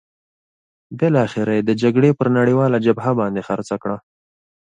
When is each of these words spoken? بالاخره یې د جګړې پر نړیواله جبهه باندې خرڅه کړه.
بالاخره 0.99 1.51
یې 1.57 1.63
د 1.65 1.71
جګړې 1.81 2.11
پر 2.19 2.27
نړیواله 2.37 2.77
جبهه 2.85 3.11
باندې 3.19 3.45
خرڅه 3.47 3.75
کړه. 3.83 3.97